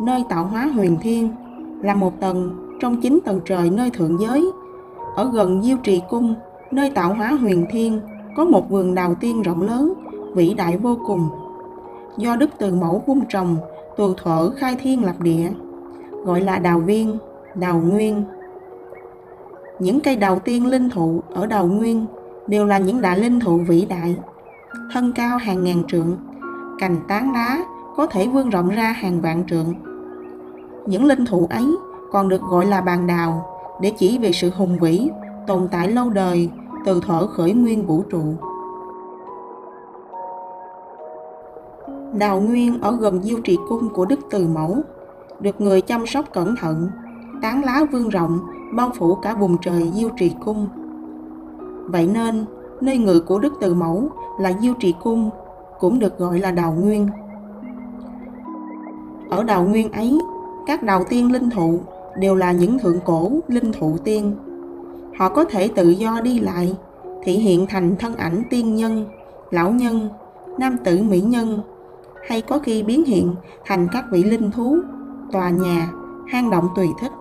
[0.00, 1.28] nơi tạo hóa huyền thiên,
[1.82, 4.50] là một tầng trong chín tầng trời nơi thượng giới.
[5.16, 6.34] Ở gần Diêu Trì Cung,
[6.70, 8.00] nơi tạo hóa huyền thiên,
[8.36, 9.92] có một vườn đào tiên rộng lớn,
[10.34, 11.28] vĩ đại vô cùng.
[12.16, 13.56] Do Đức Từ Mẫu vun trồng,
[13.96, 15.50] từ thuở khai thiên lập địa,
[16.24, 17.18] gọi là đào viên,
[17.54, 18.24] đào nguyên.
[19.78, 22.06] Những cây đào tiên linh thụ ở đào nguyên
[22.46, 24.16] đều là những đại linh thụ vĩ đại,
[24.92, 26.16] thân cao hàng ngàn trượng,
[26.78, 27.58] cành tán lá
[27.96, 29.74] có thể vươn rộng ra hàng vạn trượng.
[30.86, 31.66] Những linh thụ ấy
[32.12, 33.46] còn được gọi là bàn đào
[33.80, 35.10] để chỉ về sự hùng vĩ,
[35.46, 36.50] tồn tại lâu đời
[36.84, 38.22] từ thở khởi nguyên vũ trụ.
[42.12, 44.76] Đào Nguyên ở gần diêu trì cung của Đức Từ Mẫu,
[45.40, 46.88] được người chăm sóc cẩn thận,
[47.42, 48.38] tán lá vươn rộng,
[48.72, 50.68] bao phủ cả vùng trời diêu trì cung.
[51.86, 52.44] Vậy nên,
[52.80, 54.08] nơi ngự của Đức Từ Mẫu
[54.40, 55.30] là diêu trì cung,
[55.80, 57.08] cũng được gọi là Đào Nguyên.
[59.36, 60.18] Ở đầu Nguyên ấy,
[60.66, 61.80] các đầu tiên linh thụ
[62.18, 64.36] đều là những thượng cổ linh thụ tiên.
[65.18, 66.76] Họ có thể tự do đi lại,
[67.24, 69.06] thể hiện thành thân ảnh tiên nhân,
[69.50, 70.08] lão nhân,
[70.58, 71.60] nam tử mỹ nhân,
[72.28, 74.78] hay có khi biến hiện thành các vị linh thú,
[75.32, 75.90] tòa nhà,
[76.28, 77.12] hang động tùy thích.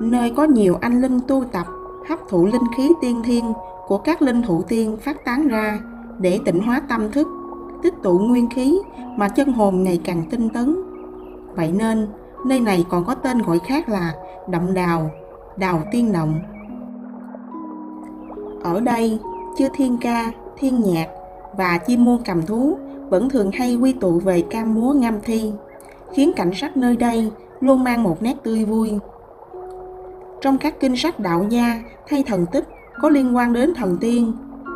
[0.00, 1.66] Nơi có nhiều anh linh tu tập,
[2.08, 3.52] hấp thụ linh khí tiên thiên
[3.86, 5.78] của các linh thụ tiên phát tán ra
[6.18, 7.28] để tịnh hóa tâm thức,
[7.82, 8.78] tích tụ nguyên khí
[9.16, 10.76] mà chân hồn ngày càng tinh tấn.
[11.54, 12.06] Vậy nên,
[12.46, 14.14] nơi này còn có tên gọi khác là
[14.48, 15.10] Động Đào,
[15.56, 16.40] Đào Tiên Động.
[18.62, 19.18] Ở đây,
[19.58, 21.08] chư thiên ca, thiên nhạc
[21.56, 25.52] và chim muôn cầm thú vẫn thường hay quy tụ về ca múa ngâm thi,
[26.12, 28.92] khiến cảnh sắc nơi đây luôn mang một nét tươi vui.
[30.40, 32.68] Trong các kinh sách đạo gia thay thần tích
[33.00, 34.32] có liên quan đến thần tiên,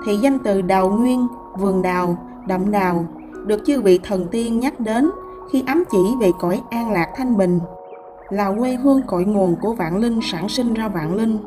[0.06, 1.26] thì danh từ đào nguyên,
[1.58, 2.16] vườn đào,
[2.48, 3.04] động đào
[3.46, 5.10] được chư vị thần tiên nhắc đến
[5.52, 7.60] khi ám chỉ về cõi an lạc thanh bình,
[8.30, 11.38] là quê hương cội nguồn của vạn linh sản sinh ra vạn linh,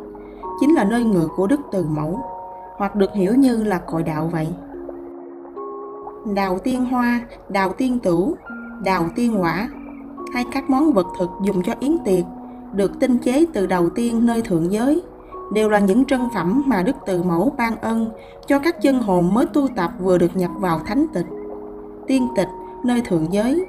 [0.60, 2.20] chính là nơi ngự của Đức Từ Mẫu,
[2.78, 4.48] hoặc được hiểu như là cội đạo vậy.
[6.36, 8.36] Đào tiên hoa, đào tiên tửu,
[8.84, 9.70] đào tiên quả
[10.34, 12.26] hay các món vật thực dùng cho yến tiệc
[12.74, 15.02] được tinh chế từ đầu tiên nơi thượng giới
[15.54, 18.10] đều là những trân phẩm mà Đức Từ Mẫu ban ân
[18.48, 21.26] cho các chân hồn mới tu tập vừa được nhập vào thánh tịch,
[22.08, 22.48] tiên tịch
[22.84, 23.66] nơi thượng giới.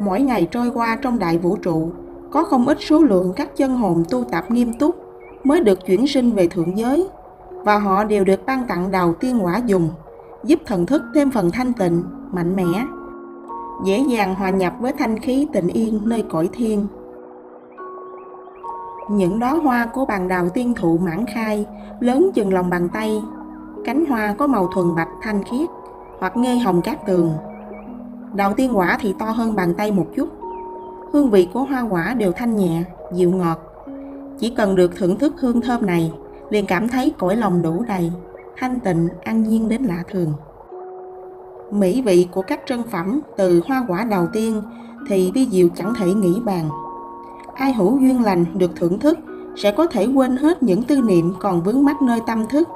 [0.00, 1.90] Mỗi ngày trôi qua trong đại vũ trụ,
[2.30, 4.96] có không ít số lượng các chân hồn tu tập nghiêm túc
[5.44, 7.08] mới được chuyển sinh về thượng giới
[7.64, 9.90] và họ đều được ban tặng đầu tiên quả dùng
[10.44, 12.86] giúp thần thức thêm phần thanh tịnh, mạnh mẽ,
[13.84, 16.86] dễ dàng hòa nhập với thanh khí tịnh yên nơi cõi thiên.
[19.08, 21.66] Những đóa hoa của bàn đào tiên thụ mãn khai,
[22.00, 23.22] lớn chừng lòng bàn tay,
[23.84, 25.68] cánh hoa có màu thuần bạch thanh khiết,
[26.18, 27.32] hoặc ngây hồng cát tường.
[28.34, 30.28] Đào tiên quả thì to hơn bàn tay một chút.
[31.12, 32.82] Hương vị của hoa quả đều thanh nhẹ,
[33.12, 33.58] dịu ngọt.
[34.38, 36.12] Chỉ cần được thưởng thức hương thơm này,
[36.50, 38.12] liền cảm thấy cõi lòng đủ đầy
[38.56, 40.32] thanh tịnh, an nhiên đến lạ thường.
[41.70, 44.62] Mỹ vị của các trân phẩm từ hoa quả đầu tiên
[45.08, 46.68] thì vi diệu chẳng thể nghĩ bàn.
[47.58, 49.18] Ai hữu duyên lành được thưởng thức
[49.56, 52.68] sẽ có thể quên hết những tư niệm còn vướng mắc nơi tâm thức,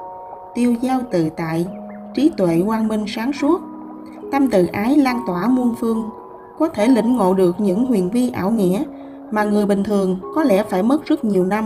[0.55, 1.65] tiêu giao tự tại,
[2.15, 3.61] trí tuệ quang minh sáng suốt,
[4.31, 6.09] tâm từ ái lan tỏa muôn phương,
[6.59, 8.83] có thể lĩnh ngộ được những huyền vi ảo nghĩa
[9.31, 11.65] mà người bình thường có lẽ phải mất rất nhiều năm,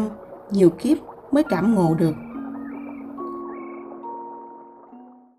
[0.51, 0.97] nhiều kiếp
[1.31, 2.13] mới cảm ngộ được.